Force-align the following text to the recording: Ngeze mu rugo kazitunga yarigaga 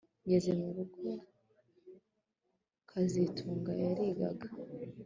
Ngeze 0.25 0.51
mu 0.59 0.69
rugo 0.75 1.01
kazitunga 2.89 3.71
yarigaga 3.83 4.47